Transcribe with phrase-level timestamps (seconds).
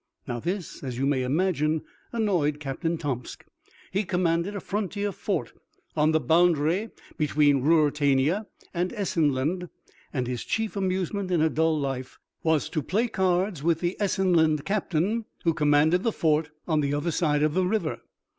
[0.27, 3.45] Now this, as you may imagine, annoyed Captain Tomsk.
[3.91, 5.53] He commanded a frontier fort
[5.95, 6.89] on the boundary
[7.19, 9.69] between Ruritania and Essenland,
[10.11, 14.65] and his chief amusement in a dull life was to play cards with the Essenland
[14.65, 18.01] captain, who commanded the fort on the other side of the river.